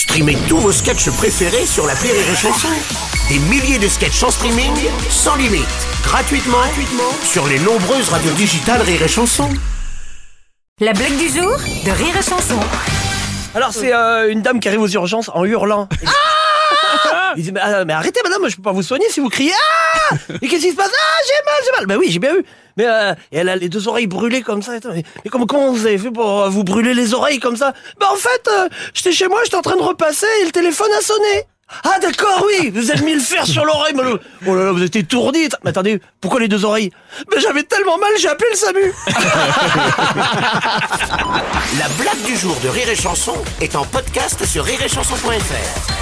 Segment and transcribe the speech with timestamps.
[0.00, 2.68] Streamez tous vos sketchs préférés sur la Rire et Chanson.
[3.28, 4.72] Des milliers de sketchs en streaming,
[5.10, 5.66] sans limite,
[6.02, 9.50] gratuitement, gratuitement sur les nombreuses radios digitales Rire et Chanson.
[10.80, 12.58] La blague du jour de Rire et Chanson.
[13.54, 15.86] Alors c'est euh, une dame qui arrive aux urgences en hurlant.
[16.06, 16.39] Ah
[17.36, 19.52] Il dit mais, ah, mais arrêtez madame, je peux pas vous soigner si vous criez.
[20.10, 20.90] Ah Et qu'est-ce qui se passe?
[20.92, 21.86] Ah j'ai mal, j'ai mal.
[21.86, 22.44] Ben oui j'ai bien vu.
[22.76, 24.72] Mais euh, et elle a les deux oreilles brûlées comme ça.
[24.72, 27.56] Attends, mais, mais comment, comment vous avez fait pour euh, vous brûler les oreilles comme
[27.56, 27.72] ça?
[27.98, 30.90] Ben en fait, euh, j'étais chez moi, j'étais en train de repasser et le téléphone
[30.98, 31.44] a sonné.
[31.84, 33.94] Ah d'accord oui, vous avez mis le fer sur l'oreille.
[33.94, 35.48] mais le- Oh là là, vous êtes étourdi.
[35.62, 36.90] Mais attendez, pourquoi les deux oreilles?
[37.32, 38.92] Mais j'avais tellement mal, j'ai appelé le SAMU.
[41.78, 45.99] La blague du jour de Rire et Chanson est en podcast sur rireetchanson.fr.